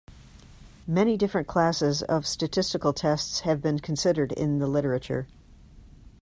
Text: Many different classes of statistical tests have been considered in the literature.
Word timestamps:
Many 0.87 1.15
different 1.15 1.47
classes 1.47 2.01
of 2.01 2.25
statistical 2.25 2.91
tests 2.91 3.41
have 3.41 3.61
been 3.61 3.77
considered 3.77 4.31
in 4.31 4.57
the 4.57 4.65
literature. 4.65 5.27